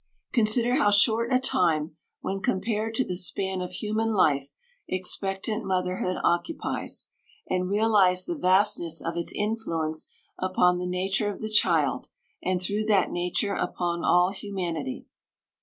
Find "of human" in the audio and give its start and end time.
3.61-4.07